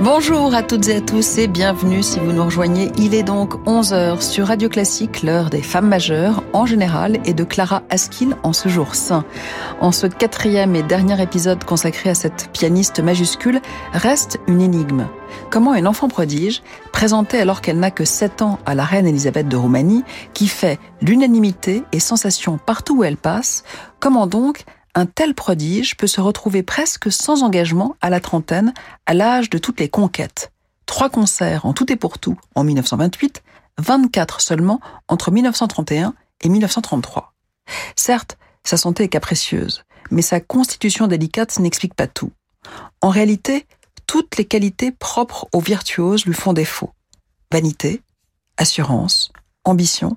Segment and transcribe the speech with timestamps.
[0.00, 2.90] Bonjour à toutes et à tous et bienvenue si vous nous rejoignez.
[2.98, 7.44] Il est donc 11h sur Radio Classique, l'heure des femmes majeures en général et de
[7.44, 9.24] Clara Askill en ce jour saint.
[9.80, 13.60] En ce quatrième et dernier épisode consacré à cette pianiste majuscule,
[13.92, 15.06] reste une énigme.
[15.48, 19.48] Comment une enfant prodige, présentée alors qu'elle n'a que 7 ans à la reine Elisabeth
[19.48, 20.04] de Roumanie,
[20.34, 23.62] qui fait l'unanimité et sensation partout où elle passe,
[24.00, 28.72] comment donc un tel prodige peut se retrouver presque sans engagement à la trentaine,
[29.06, 30.52] à l'âge de toutes les conquêtes.
[30.86, 33.42] Trois concerts en tout et pour tout en 1928,
[33.78, 37.34] 24 seulement entre 1931 et 1933.
[37.96, 42.32] Certes, sa santé est capricieuse, mais sa constitution délicate n'explique pas tout.
[43.00, 43.66] En réalité,
[44.06, 46.90] toutes les qualités propres aux virtuoses lui font défaut.
[47.52, 48.02] Vanité,
[48.56, 49.32] assurance,
[49.64, 50.16] ambition,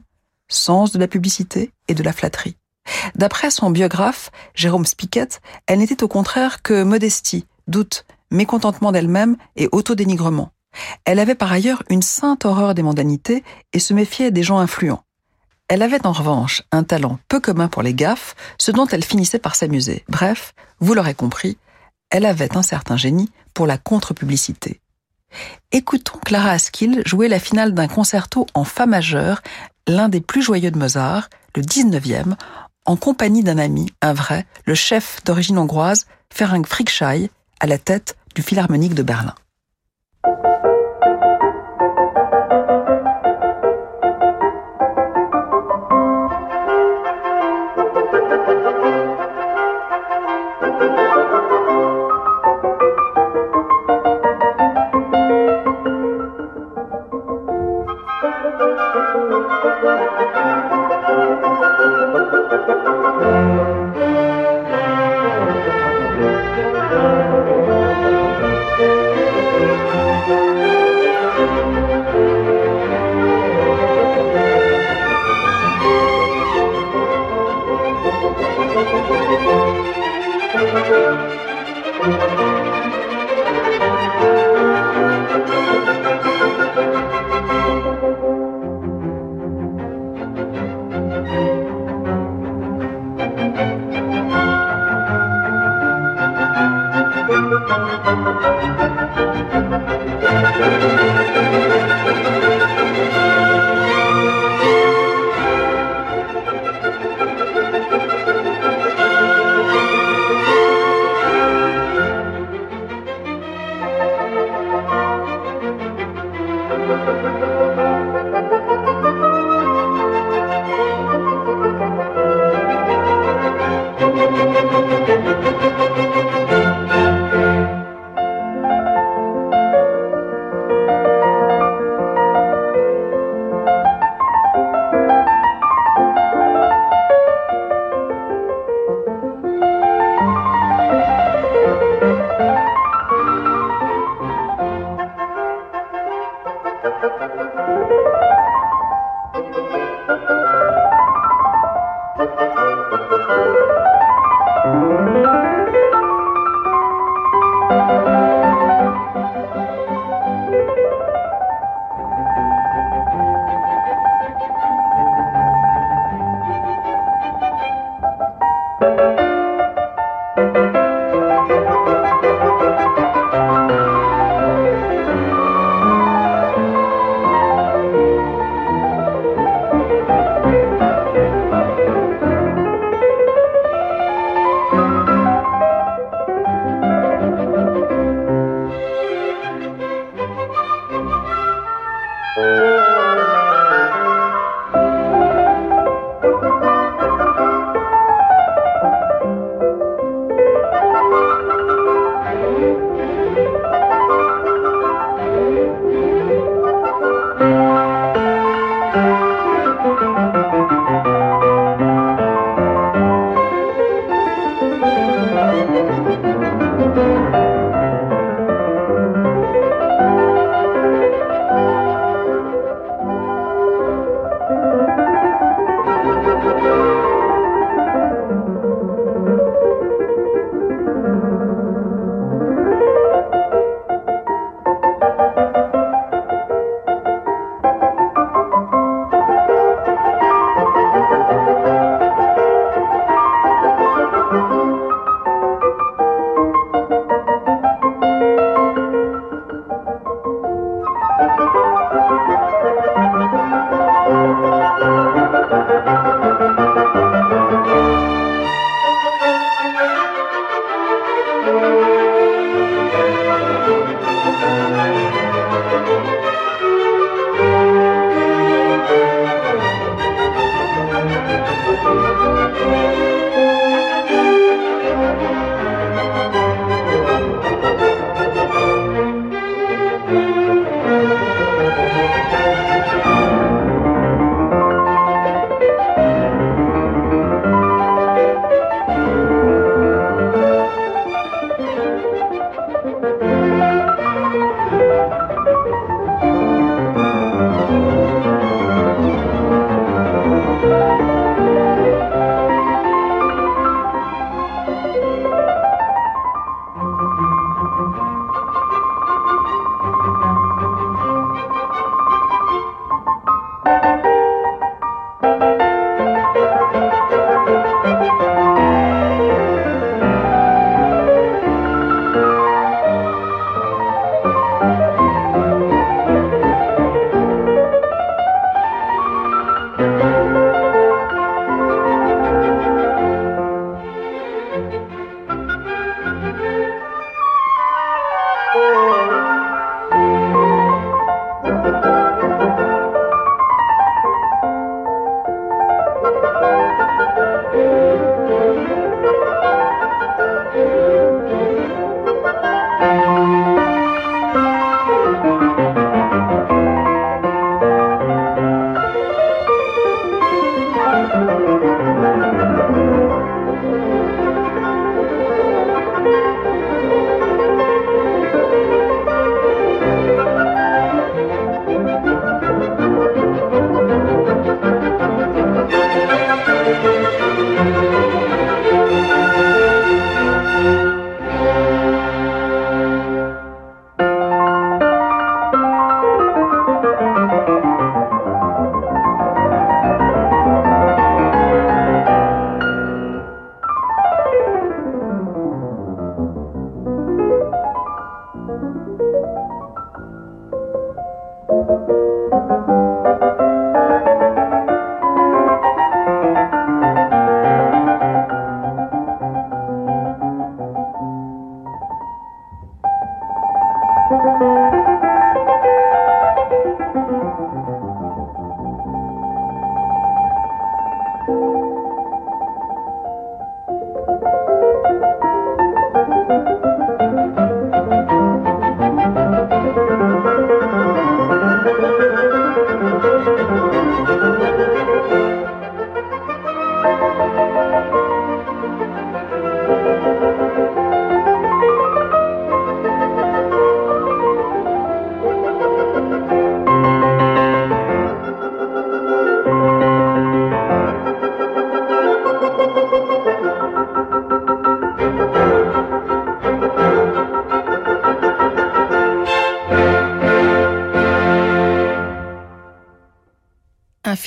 [0.49, 2.57] sens de la publicité et de la flatterie.
[3.15, 5.27] D'après son biographe, Jérôme Spiquet,
[5.65, 10.51] elle n'était au contraire que modestie, doute, mécontentement d'elle-même et autodénigrement.
[11.05, 15.03] Elle avait par ailleurs une sainte horreur des mondanités et se méfiait des gens influents.
[15.69, 19.39] Elle avait en revanche un talent peu commun pour les gaffes, ce dont elle finissait
[19.39, 20.05] par s'amuser.
[20.07, 21.57] Bref, vous l'aurez compris,
[22.09, 24.79] elle avait un certain génie pour la contre-publicité.
[25.73, 29.41] Écoutons Clara Askill jouer la finale d'un concerto en fa majeur,
[29.87, 32.35] l'un des plus joyeux de Mozart, le 19e,
[32.87, 37.29] en compagnie d'un ami, un vrai, le chef d'origine hongroise, Ferenc Frickschei,
[37.59, 39.35] à la tête du Philharmonique de Berlin.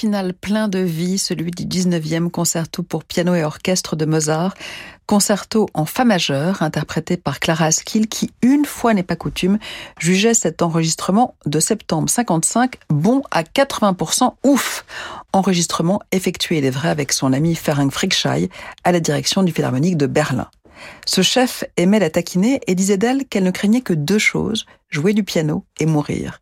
[0.00, 4.54] Final plein de vie, celui du 19e concerto pour piano et orchestre de Mozart,
[5.04, 9.58] concerto en fa majeur interprété par Clara Askill qui, une fois n'est pas coutume,
[9.98, 14.32] jugeait cet enregistrement de septembre 55 bon à 80%.
[14.42, 14.86] Ouf
[15.34, 18.48] Enregistrement effectué, il est vrai, avec son ami Ferenc Frickschei
[18.84, 20.48] à la direction du Philharmonique de Berlin.
[21.04, 25.14] Ce chef aimait la taquiner et disait d'elle qu'elle ne craignait que deux choses, jouer
[25.14, 26.40] du piano et mourir.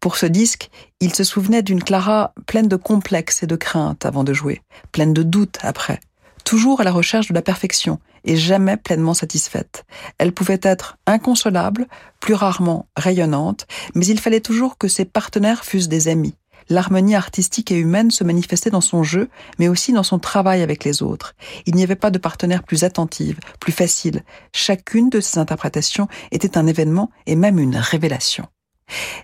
[0.00, 4.24] Pour ce disque, il se souvenait d'une Clara pleine de complexes et de craintes avant
[4.24, 6.00] de jouer, pleine de doutes après,
[6.44, 9.84] toujours à la recherche de la perfection et jamais pleinement satisfaite.
[10.18, 11.86] Elle pouvait être inconsolable,
[12.20, 16.34] plus rarement rayonnante, mais il fallait toujours que ses partenaires fussent des amis,
[16.70, 20.84] L'harmonie artistique et humaine se manifestait dans son jeu, mais aussi dans son travail avec
[20.84, 21.34] les autres.
[21.66, 24.22] Il n'y avait pas de partenaire plus attentive, plus facile.
[24.52, 28.46] Chacune de ces interprétations était un événement et même une révélation.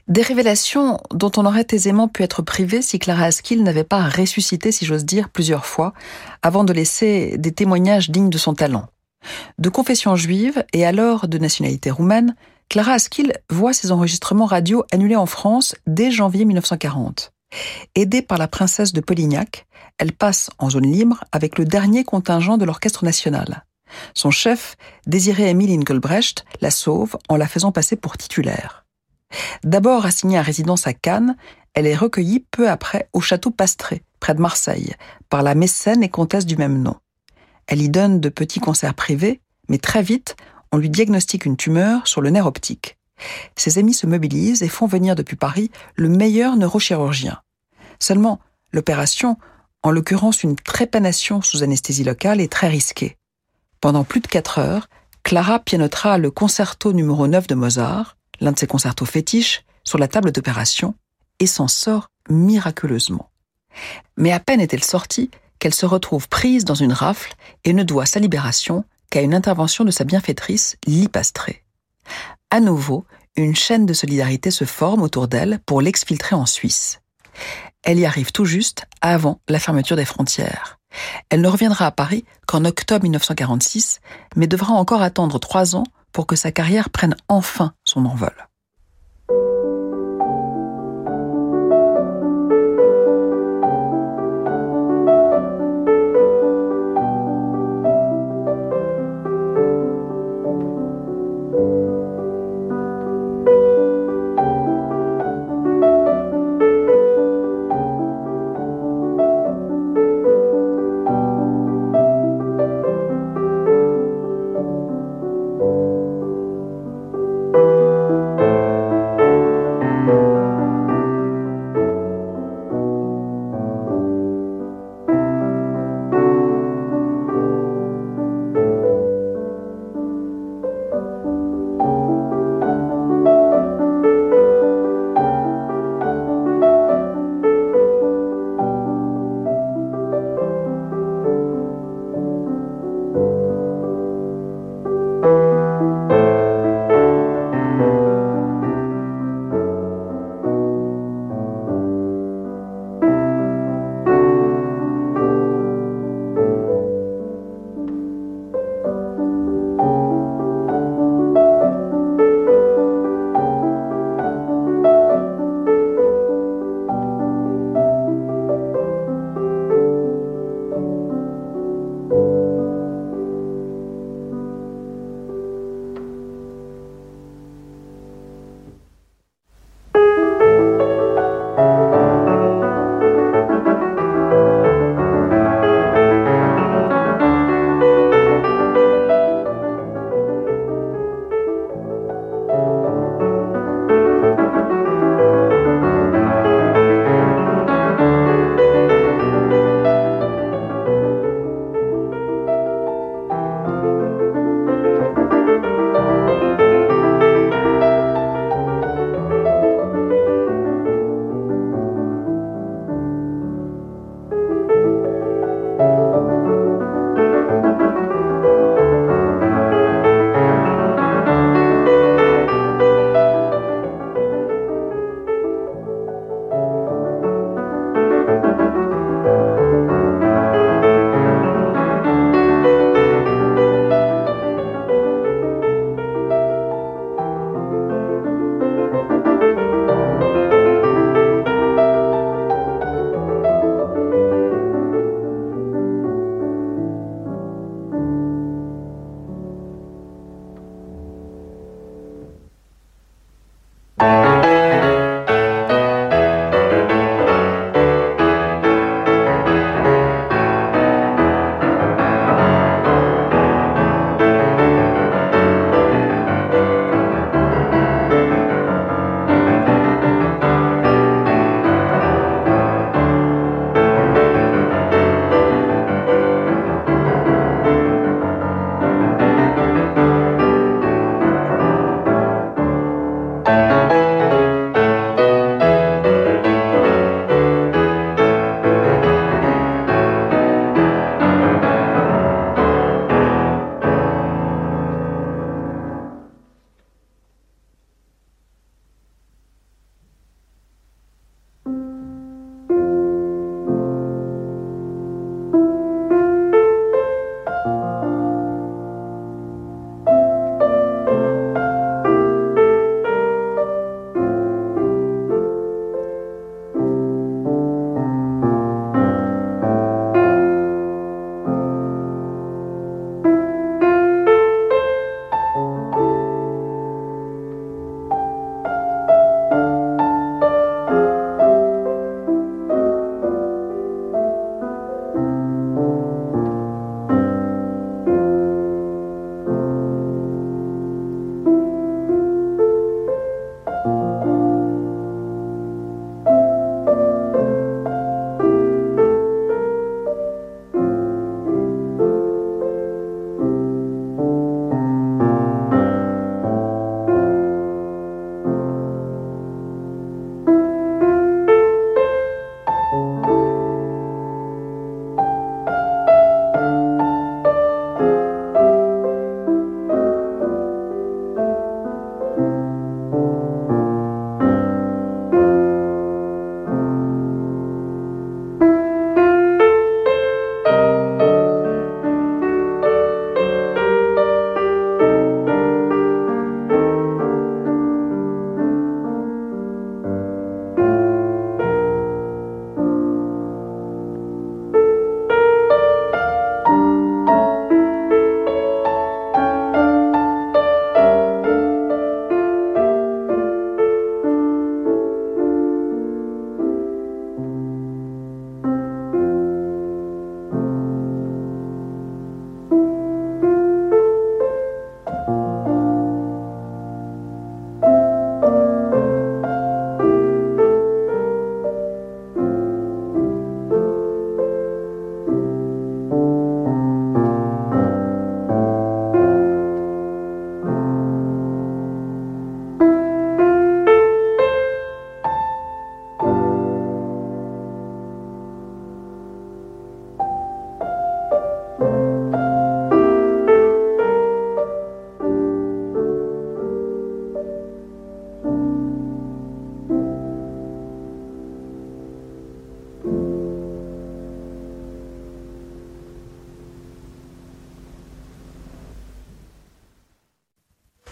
[0.08, 4.72] Des révélations dont on aurait aisément pu être privé si Clara Askill n'avait pas ressuscité,
[4.72, 5.92] si j'ose dire, plusieurs fois,
[6.42, 8.86] avant de laisser des témoignages dignes de son talent.
[9.58, 12.34] De confession juive et alors de nationalité roumaine,
[12.68, 17.32] Clara Askill voit ses enregistrements radio annulés en France dès janvier 1940.
[17.94, 19.66] Aidée par la princesse de Polignac,
[19.98, 23.64] elle passe en zone libre avec le dernier contingent de l'Orchestre national.
[24.14, 24.76] Son chef,
[25.06, 28.84] Désiré Émile Ingelbrecht, la sauve en la faisant passer pour titulaire.
[29.64, 31.36] D'abord assignée à résidence à Cannes,
[31.74, 34.94] elle est recueillie peu après au château Pastré, près de Marseille,
[35.28, 36.96] par la mécène et comtesse du même nom.
[37.66, 40.36] Elle y donne de petits concerts privés, mais très vite,
[40.72, 42.95] on lui diagnostique une tumeur sur le nerf optique.
[43.56, 47.40] Ses amis se mobilisent et font venir depuis Paris le meilleur neurochirurgien.
[47.98, 48.40] Seulement,
[48.72, 49.36] l'opération,
[49.82, 53.16] en l'occurrence une trépanation sous anesthésie locale, est très risquée.
[53.80, 54.88] Pendant plus de quatre heures,
[55.22, 60.08] Clara pianotera le concerto numéro 9 de Mozart, l'un de ses concertos fétiches, sur la
[60.08, 60.94] table d'opération,
[61.40, 63.30] et s'en sort miraculeusement.
[64.16, 68.06] Mais à peine est-elle sortie qu'elle se retrouve prise dans une rafle et ne doit
[68.06, 71.64] sa libération qu'à une intervention de sa bienfaitrice, Lipastré.
[72.56, 73.04] À nouveau,
[73.36, 77.02] une chaîne de solidarité se forme autour d'elle pour l'exfiltrer en Suisse.
[77.82, 80.78] Elle y arrive tout juste avant la fermeture des frontières.
[81.28, 84.00] Elle ne reviendra à Paris qu'en octobre 1946,
[84.36, 88.45] mais devra encore attendre trois ans pour que sa carrière prenne enfin son envol.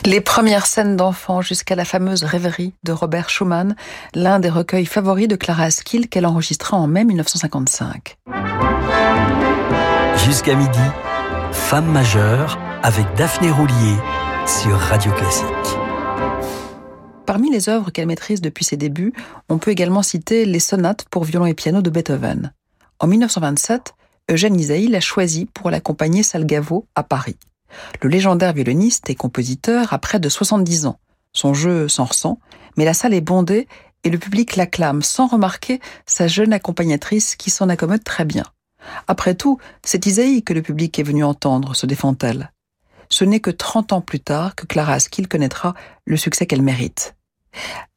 [0.06, 3.74] Les premières scènes d'enfants jusqu'à la fameuse rêverie de Robert Schumann,
[4.14, 8.18] l'un des recueils favoris de Clara Askill qu'elle enregistra en mai 1955.
[10.26, 10.78] Jusqu'à midi,
[11.52, 13.96] Femme majeure avec Daphné Roulier
[14.46, 15.46] sur Radio Classique.
[17.24, 19.14] Parmi les œuvres qu'elle maîtrise depuis ses débuts,
[19.48, 22.52] on peut également citer les sonates pour violon et piano de Beethoven.
[22.98, 23.94] En 1927,
[24.30, 27.36] Eugène Isaïe l'a choisi pour l'accompagner Salgavo à Paris.
[28.02, 30.98] Le légendaire violoniste et compositeur a près de 70 ans.
[31.32, 32.38] Son jeu s'en ressent,
[32.76, 33.66] mais la salle est bondée
[34.04, 38.44] et le public l'acclame sans remarquer sa jeune accompagnatrice qui s'en accommode très bien.
[39.08, 42.52] Après tout, c'est Isaïe que le public est venu entendre, se défend-elle.
[43.08, 47.14] Ce n'est que 30 ans plus tard que Clara Askill connaîtra le succès qu'elle mérite.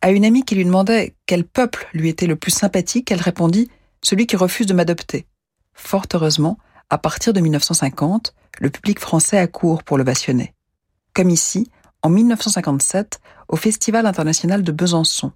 [0.01, 3.69] À une amie qui lui demandait quel peuple lui était le plus sympathique, elle répondit
[4.01, 5.25] Celui qui refuse de m'adopter.
[5.73, 6.57] Fort heureusement,
[6.89, 10.53] à partir de 1950, le public français accourt pour le vationner.
[11.13, 11.69] Comme ici,
[12.01, 15.31] en 1957, au Festival international de Besançon.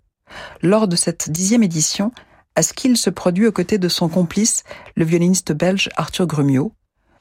[0.61, 2.11] Lors de cette dixième édition,
[2.55, 4.63] Askill se produit aux côtés de son complice,
[4.95, 6.73] le violoniste belge Arthur Grumiaux.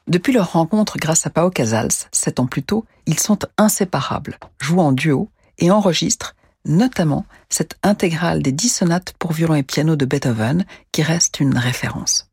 [0.07, 4.79] Depuis leur rencontre grâce à Pao Casals, sept ans plus tôt, ils sont inséparables, jouent
[4.79, 6.35] en duo et enregistrent
[6.65, 11.57] notamment cette intégrale des dix sonates pour violon et piano de Beethoven qui reste une
[11.57, 12.29] référence.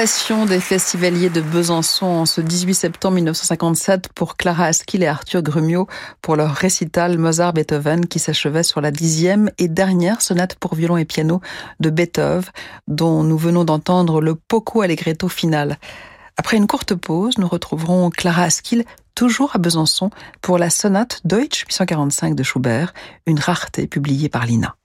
[0.00, 5.42] Ovation des festivaliers de Besançon en ce 18 septembre 1957 pour Clara Askill et Arthur
[5.42, 5.88] Grumio
[6.22, 11.04] pour leur récital Mozart-Beethoven qui s'achevait sur la dixième et dernière sonate pour violon et
[11.04, 11.42] piano
[11.80, 12.50] de Beethoven
[12.88, 15.76] dont nous venons d'entendre le poco allegretto final.
[16.38, 20.08] Après une courte pause, nous retrouverons Clara Askill toujours à Besançon
[20.40, 22.94] pour la sonate Deutsch 845 de Schubert,
[23.26, 24.76] une rareté publiée par l'INA.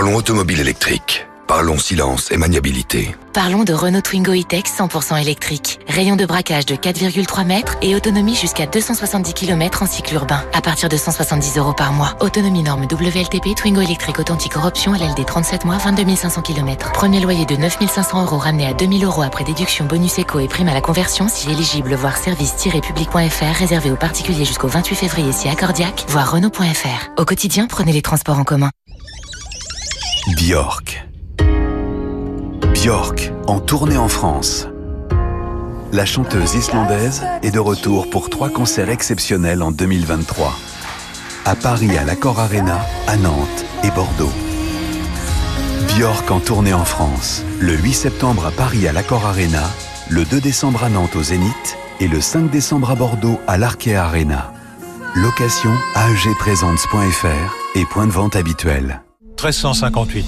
[0.00, 1.26] Parlons automobile électrique.
[1.46, 3.14] Parlons silence et maniabilité.
[3.34, 5.78] Parlons de Renault Twingo E-Tech 100% électrique.
[5.86, 10.42] Rayon de braquage de 4,3 mètres et autonomie jusqu'à 270 km en cycle urbain.
[10.54, 12.16] À partir de 170 euros par mois.
[12.20, 16.92] Autonomie norme WLTP Twingo électrique authentique corruption LLD 37 mois, 22 500 km.
[16.92, 20.48] Premier loyer de 9 500 euros ramené à 2000 euros après déduction bonus éco et
[20.48, 21.92] prime à la conversion si éligible.
[21.92, 26.06] Voir service-public.fr réservé aux particuliers jusqu'au 28 février si accordiaque.
[26.08, 27.10] Voir Renault.fr.
[27.18, 28.70] Au quotidien, prenez les transports en commun.
[30.36, 31.08] Bjork.
[32.74, 34.68] Bjork, en tournée en France.
[35.92, 40.54] La chanteuse islandaise est de retour pour trois concerts exceptionnels en 2023.
[41.44, 44.32] À Paris à l'Accor Arena, à Nantes et Bordeaux.
[45.88, 47.42] Bjork en tournée en France.
[47.58, 49.68] Le 8 septembre à Paris à l'Accor Arena,
[50.10, 53.96] le 2 décembre à Nantes au Zénith et le 5 décembre à Bordeaux à l'Arkea
[53.96, 54.52] Arena.
[55.16, 59.02] Location aegpresence.fr et point de vente habituel.
[59.40, 60.26] 1358.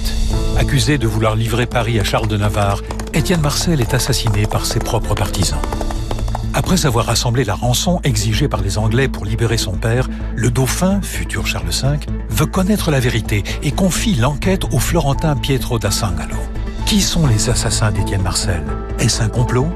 [0.56, 2.80] Accusé de vouloir livrer Paris à Charles de Navarre,
[3.12, 5.60] Étienne Marcel est assassiné par ses propres partisans.
[6.54, 11.02] Après avoir rassemblé la rançon exigée par les Anglais pour libérer son père, le dauphin,
[11.02, 11.98] futur Charles V,
[12.30, 16.36] veut connaître la vérité et confie l'enquête au Florentin Pietro da Sangalo.
[16.86, 18.62] Qui sont les assassins d'Étienne Marcel?
[18.98, 19.68] Est-ce un complot?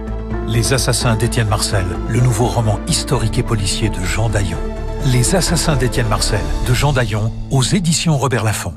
[0.48, 4.58] Les assassins d'Étienne Marcel, le nouveau roman historique et policier de Jean Daillon.
[5.06, 8.74] Les assassins d'Étienne Marcel, de Jean Daillon, aux éditions Robert Laffont.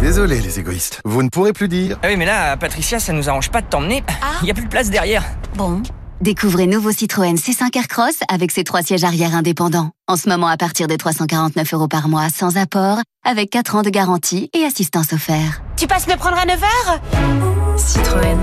[0.00, 1.98] Désolé les égoïstes, vous ne pourrez plus dire.
[2.02, 4.04] Ah oui mais là, Patricia, ça nous arrange pas de t'emmener.
[4.42, 5.24] Il n'y a plus de place derrière.
[5.56, 5.82] Bon.
[6.20, 9.90] Découvrez nouveau Citroën C5 Aircross avec ses trois sièges arrière indépendants.
[10.08, 13.82] En ce moment à partir de 349 euros par mois sans apport, avec 4 ans
[13.82, 15.60] de garantie et assistance offerte.
[15.76, 18.38] Tu passes me prendre à 9h Citroën.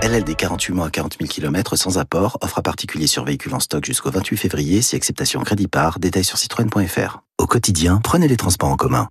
[0.00, 3.58] LLD 48 mois à 40 000 km sans apport, offre à particulier sur véhicule en
[3.58, 7.18] stock jusqu'au 28 février, si acceptation crédit par, détail sur citroën.fr.
[7.38, 9.08] Au quotidien, prenez les transports en commun.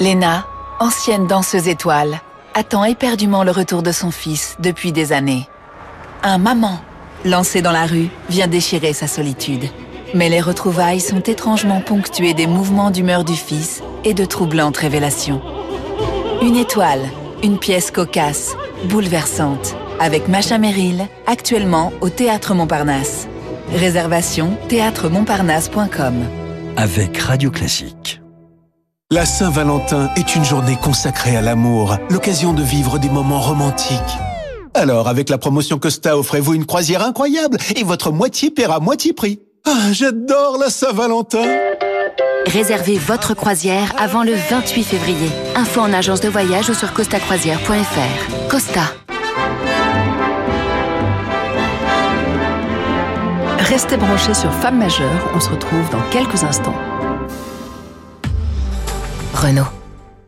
[0.00, 0.48] Léna,
[0.80, 2.20] ancienne danseuse étoile,
[2.54, 5.46] attend éperdument le retour de son fils depuis des années.
[6.24, 6.80] Un maman,
[7.24, 9.68] lancé dans la rue, vient déchirer sa solitude.
[10.12, 15.40] Mais les retrouvailles sont étrangement ponctuées des mouvements d'humeur du fils et de troublantes révélations.
[16.42, 17.08] Une étoile,
[17.44, 23.28] une pièce cocasse, bouleversante, avec Macha Merrill, actuellement au Théâtre Montparnasse.
[23.72, 26.14] Réservation théâtremontparnasse.com.
[26.76, 28.20] Avec Radio Classique.
[29.12, 34.18] La Saint-Valentin est une journée consacrée à l'amour, l'occasion de vivre des moments romantiques.
[34.72, 39.40] Alors, avec la promotion Costa, offrez-vous une croisière incroyable et votre moitié paiera moitié prix.
[39.66, 41.44] Ah, j'adore la Saint-Valentin
[42.46, 45.28] Réservez votre croisière avant le 28 février.
[45.54, 48.48] Info en agence de voyage ou sur costacroisière.fr.
[48.48, 48.82] Costa.
[53.70, 56.74] Restez branchés sur Femmes majeures, on se retrouve dans quelques instants.
[59.32, 59.68] Renault.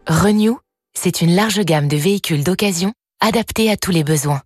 [0.07, 0.61] Renew,
[0.95, 4.43] c'est une large gamme de véhicules d'occasion adaptés à tous les besoins.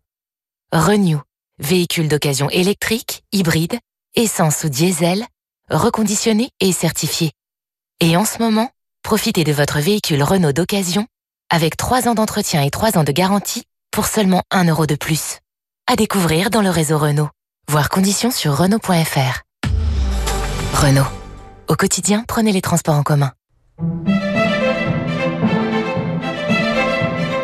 [0.72, 1.20] Renew,
[1.58, 3.78] véhicules d'occasion électriques, hybrides,
[4.14, 5.26] essence ou diesel,
[5.68, 7.32] reconditionnés et certifiés.
[8.00, 8.70] Et en ce moment,
[9.02, 11.06] profitez de votre véhicule Renault d'occasion
[11.50, 15.40] avec 3 ans d'entretien et 3 ans de garantie pour seulement 1 euro de plus.
[15.86, 17.28] À découvrir dans le réseau Renault.
[17.68, 19.42] Voir conditions sur Renault.fr.
[20.72, 21.02] Renault.
[21.66, 23.32] Au quotidien, prenez les transports en commun.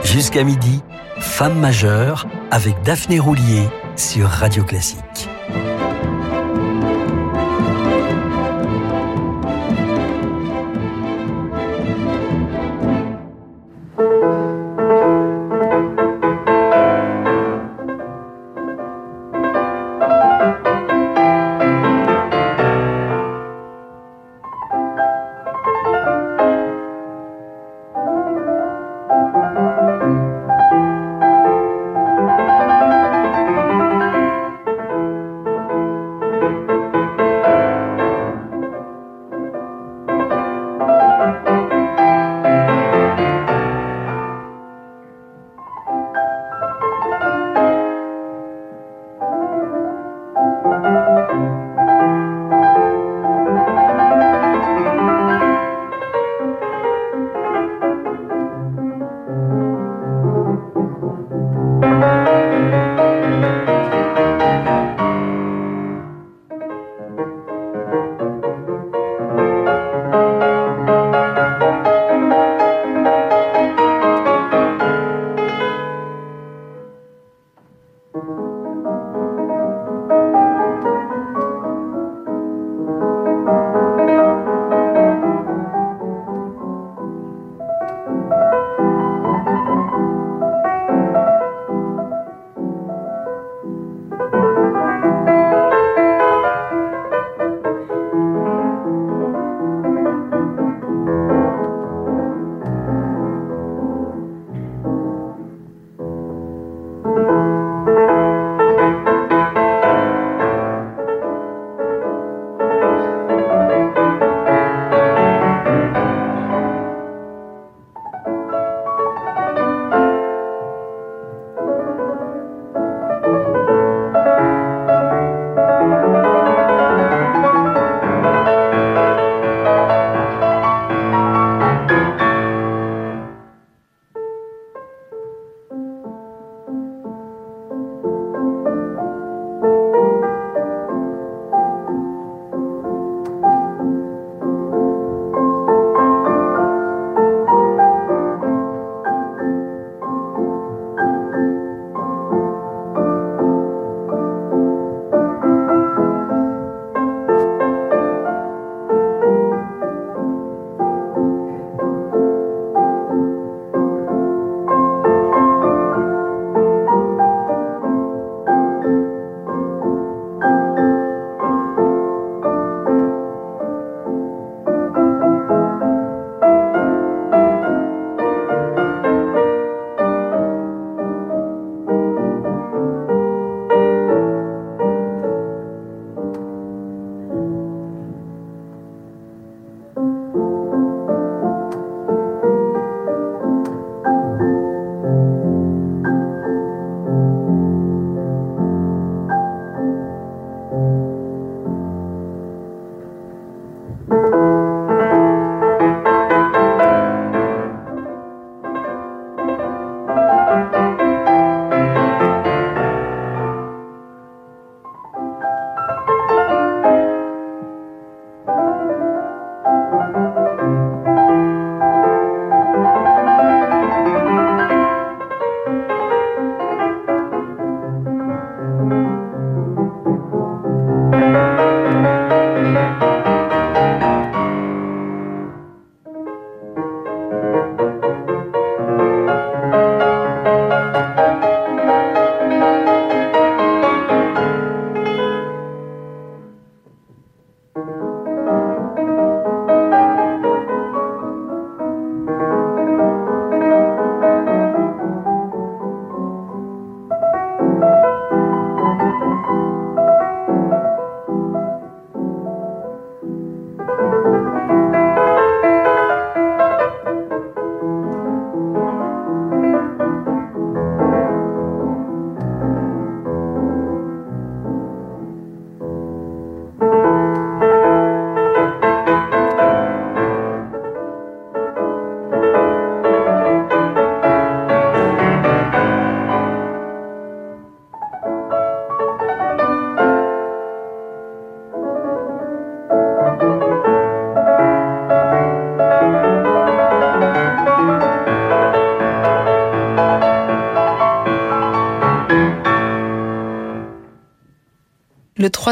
[0.05, 0.81] Jusqu'à midi,
[1.19, 5.29] Femme majeure avec Daphné Roulier sur Radio Classique.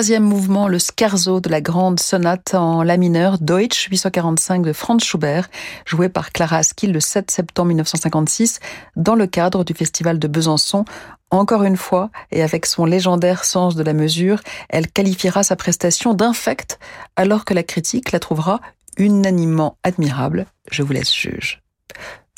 [0.00, 5.04] Troisième mouvement, le scherzo de la grande sonate en la mineur Deutsch 845 de Franz
[5.04, 5.50] Schubert,
[5.84, 8.60] joué par Clara Askill le 7 septembre 1956
[8.96, 10.86] dans le cadre du festival de Besançon.
[11.30, 14.40] Encore une fois, et avec son légendaire sens de la mesure,
[14.70, 16.78] elle qualifiera sa prestation d'infecte
[17.16, 18.62] alors que la critique la trouvera
[18.96, 20.46] unanimement admirable.
[20.70, 21.60] Je vous laisse juge.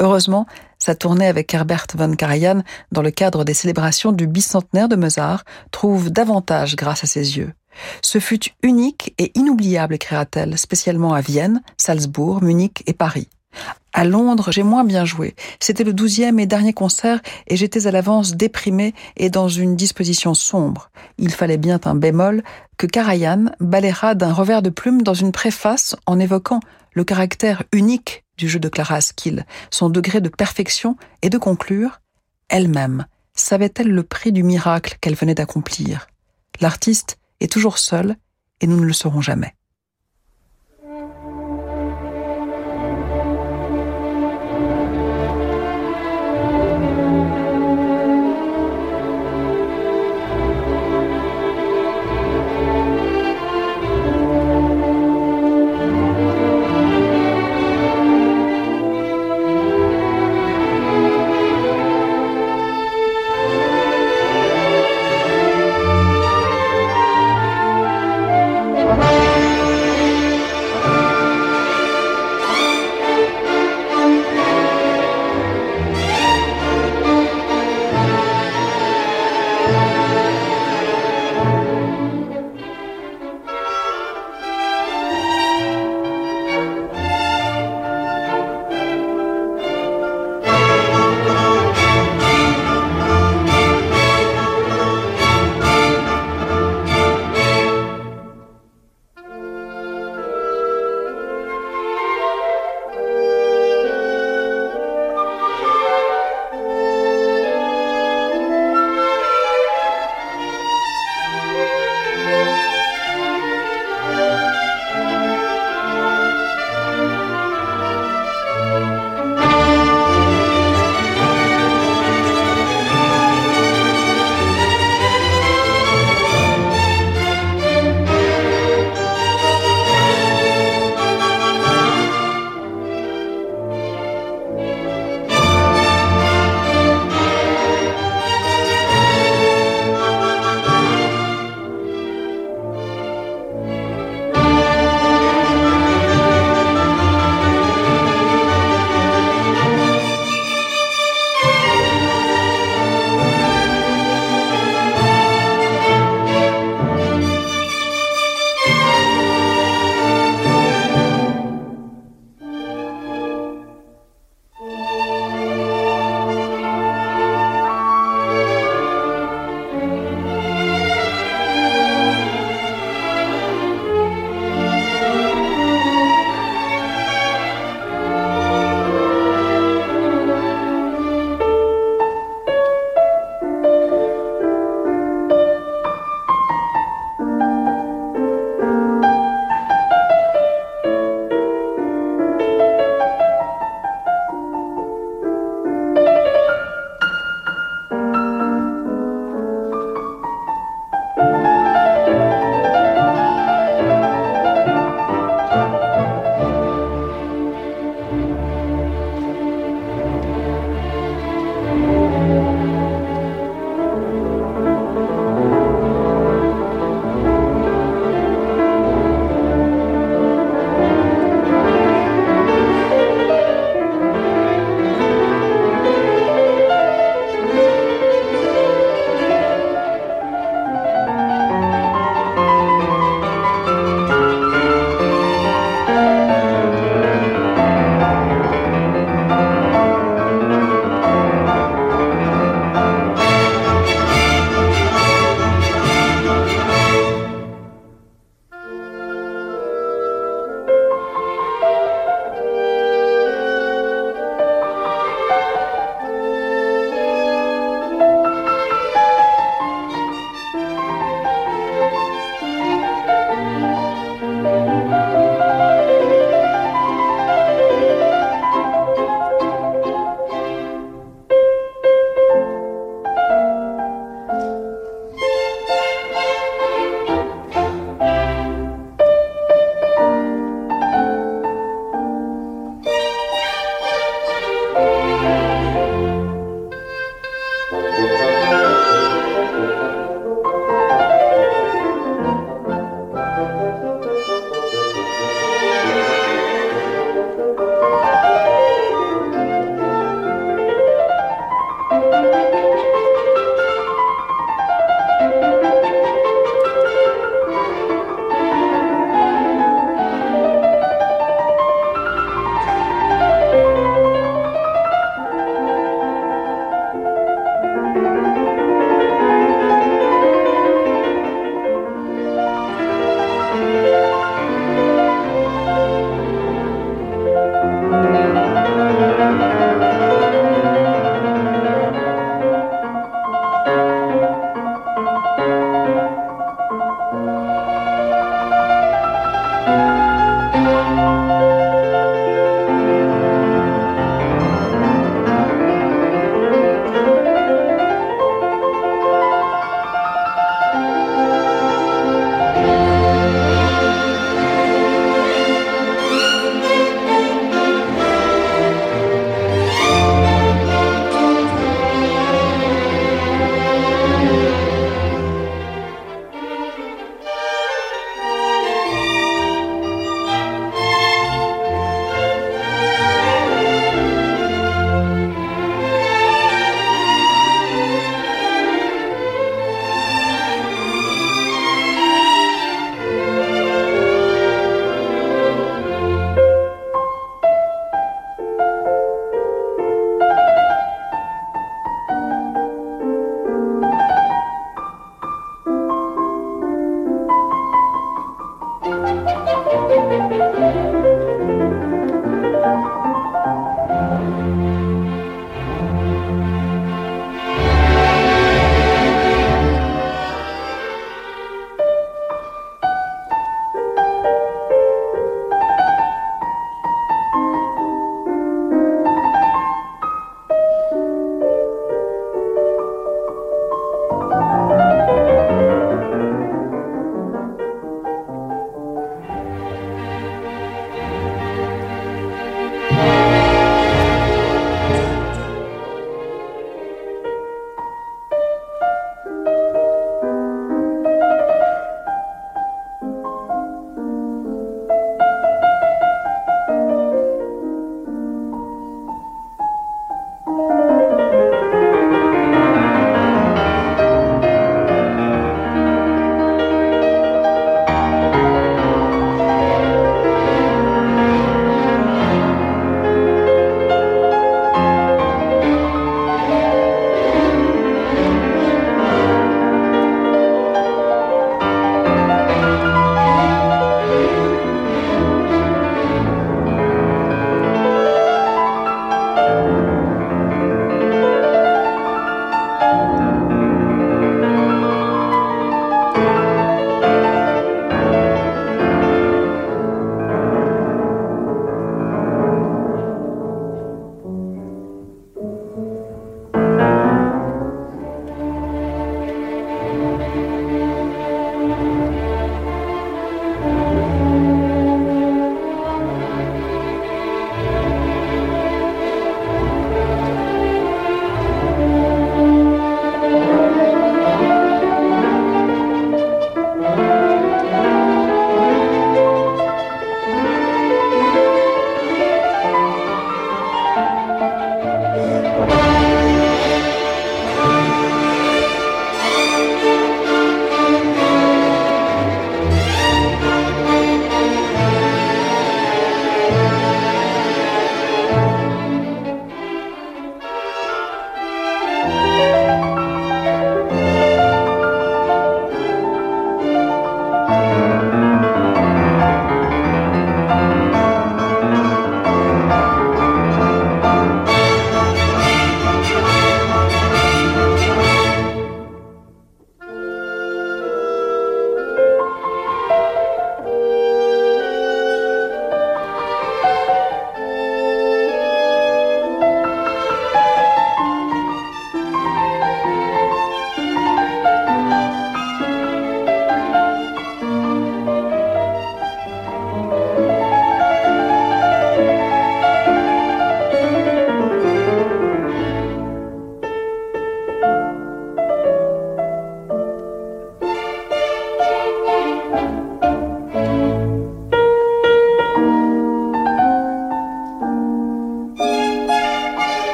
[0.00, 0.46] Heureusement,
[0.82, 5.44] sa tournée avec Herbert von Karajan dans le cadre des célébrations du bicentenaire de Mozart
[5.70, 7.52] trouve davantage grâce à ses yeux.
[8.02, 13.28] Ce fut unique et inoubliable, écrira-t-elle, spécialement à Vienne, Salzbourg, Munich et Paris.
[13.92, 15.36] À Londres, j'ai moins bien joué.
[15.60, 20.34] C'était le douzième et dernier concert et j'étais à l'avance déprimé et dans une disposition
[20.34, 20.90] sombre.
[21.16, 22.42] Il fallait bien un bémol
[22.76, 26.58] que Karajan balayera d'un revers de plume dans une préface en évoquant
[26.94, 32.00] le caractère unique du jeu de Clara Askill, son degré de perfection et de conclure,
[32.48, 36.06] elle-même savait-elle le prix du miracle qu'elle venait d'accomplir?
[36.60, 38.16] L'artiste est toujours seul
[38.60, 39.54] et nous ne le saurons jamais.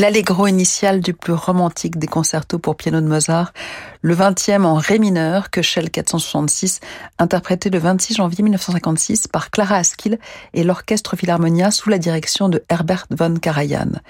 [0.00, 3.52] L'allegro initial du plus romantique des concertos pour piano de Mozart,
[4.00, 6.80] le 20e en ré mineur, que Shell 466,
[7.18, 10.18] interprété le 26 janvier 1956 par Clara Askill
[10.54, 14.00] et l'Orchestre Philharmonia sous la direction de Herbert von Karajan.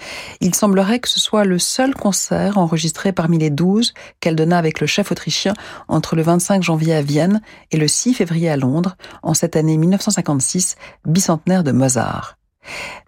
[0.40, 4.78] Il semblerait que ce soit le seul concert enregistré parmi les 12 qu'elle donna avec
[4.78, 5.54] le chef autrichien
[5.88, 9.76] entre le 25 janvier à Vienne et le 6 février à Londres, en cette année
[9.76, 12.36] 1956, bicentenaire de Mozart.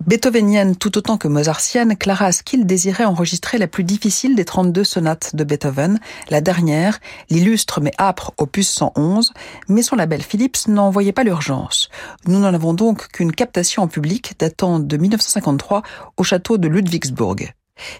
[0.06, 5.36] Beethovenienne tout autant que mozartienne, Clara Askill désirait enregistrer la plus difficile des 32 sonates
[5.36, 6.98] de Beethoven, la dernière,
[7.30, 9.32] l'illustre mais âpre opus 111,
[9.68, 11.88] mais son label Philips n'en voyait pas l'urgence.
[12.26, 15.82] Nous n'en avons donc qu'une captation en public datant de 1953
[16.16, 17.54] au château de Ludwigsburg.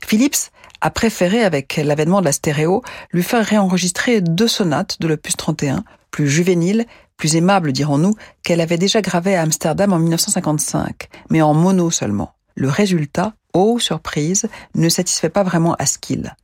[0.05, 0.51] Philips
[0.81, 2.83] a préféré, avec l'avènement de la stéréo,
[3.13, 6.87] lui faire réenregistrer deux sonates de l'opus 31, plus juvéniles
[7.17, 12.35] plus aimable dirons-nous, qu'elle avait déjà gravé à Amsterdam en 1955, mais en mono seulement.
[12.55, 16.35] Le résultat, oh surprise, ne satisfait pas vraiment Askill.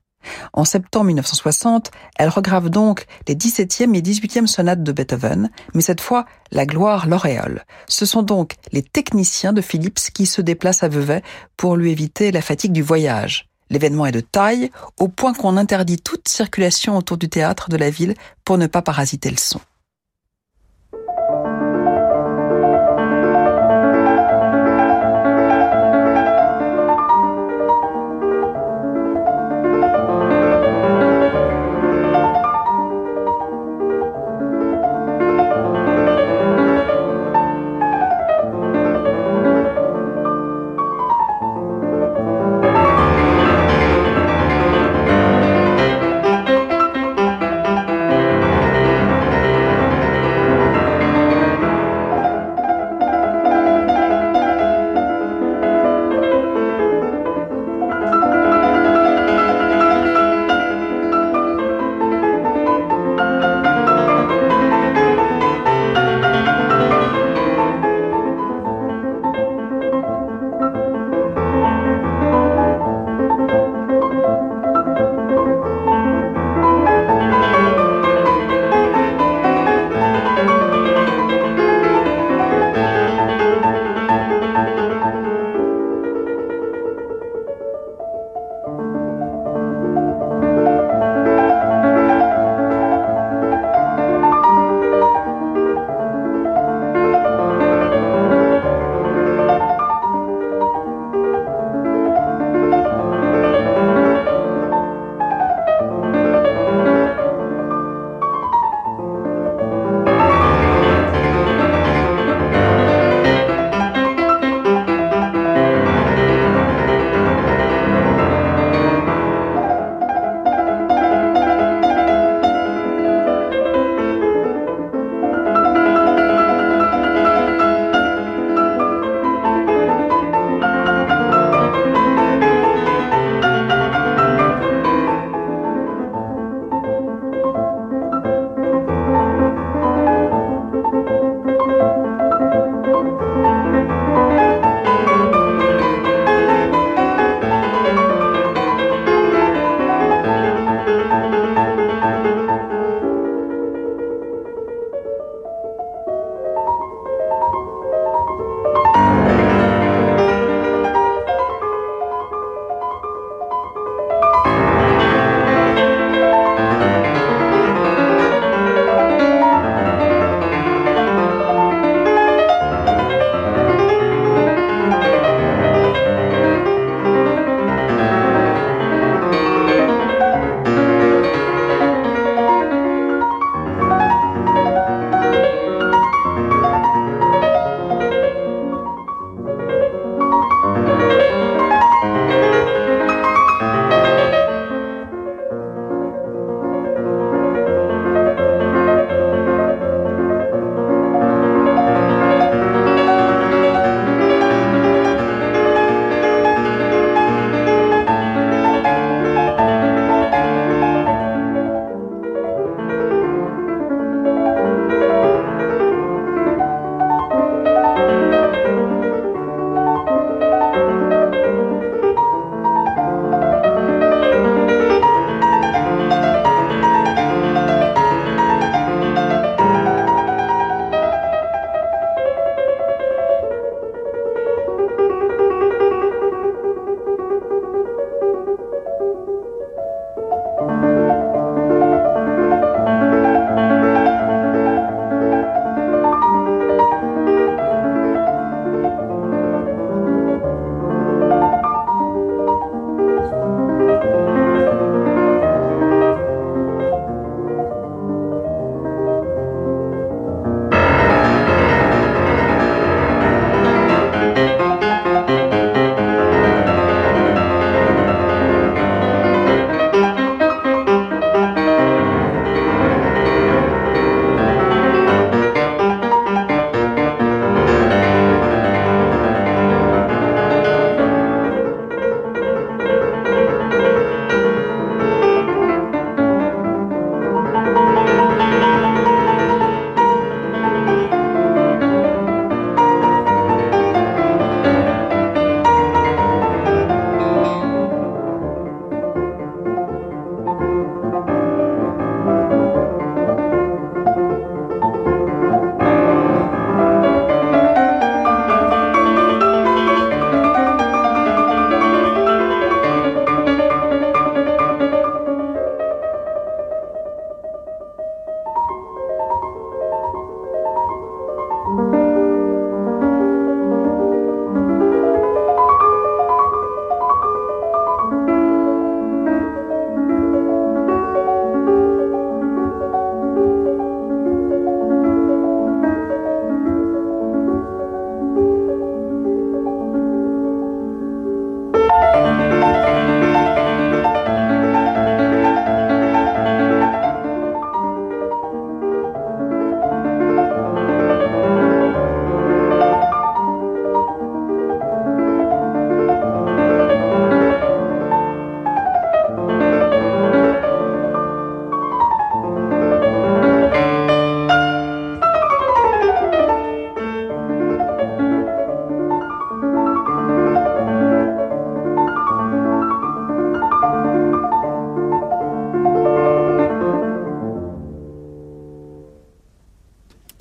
[0.52, 6.00] En septembre 1960, elle regrave donc les 17e et 18e sonates de Beethoven, mais cette
[6.00, 7.64] fois, la gloire l'auréole.
[7.86, 11.22] Ce sont donc les techniciens de Philips qui se déplacent à Vevey
[11.56, 13.48] pour lui éviter la fatigue du voyage.
[13.70, 17.90] L'événement est de taille, au point qu'on interdit toute circulation autour du théâtre de la
[17.90, 18.14] ville
[18.44, 19.60] pour ne pas parasiter le son.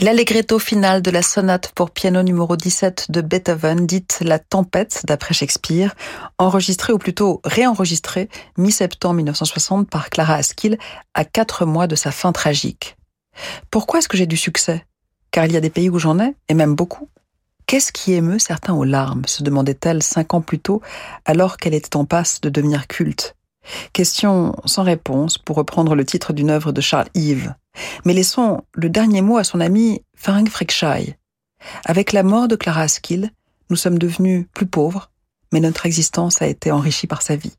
[0.07, 5.33] L'allegretto final de la sonate pour piano numéro 17 de Beethoven, dite La Tempête d'après
[5.33, 5.93] Shakespeare,
[6.37, 10.77] enregistrée ou plutôt réenregistrée mi-septembre 1960 par Clara Askill
[11.13, 12.95] à quatre mois de sa fin tragique.
[13.69, 14.85] Pourquoi est-ce que j'ai du succès?
[15.31, 17.09] Car il y a des pays où j'en ai, et même beaucoup.
[17.65, 19.25] Qu'est-ce qui émeut certains aux larmes?
[19.25, 20.81] se demandait-elle cinq ans plus tôt,
[21.25, 23.35] alors qu'elle était en passe de devenir culte.
[23.93, 27.53] Question sans réponse pour reprendre le titre d'une œuvre de Charles Yves.
[28.05, 31.17] Mais laissons le dernier mot à son ami Ferenc Frickschei.
[31.85, 33.31] Avec la mort de Clara Askill,
[33.69, 35.11] nous sommes devenus plus pauvres,
[35.51, 37.55] mais notre existence a été enrichie par sa vie.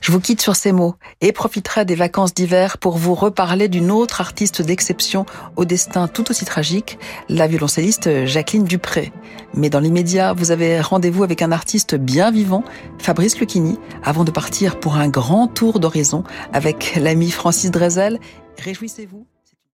[0.00, 3.90] Je vous quitte sur ces mots et profiterai des vacances d'hiver pour vous reparler d'une
[3.90, 5.26] autre artiste d'exception
[5.56, 6.98] au destin tout aussi tragique,
[7.28, 9.12] la violoncelliste Jacqueline Dupré.
[9.54, 12.62] Mais dans l'immédiat, vous avez rendez-vous avec un artiste bien vivant,
[12.98, 18.20] Fabrice Lucchini, avant de partir pour un grand tour d'horizon avec l'ami Francis Drezel.
[18.58, 19.26] Réjouissez-vous.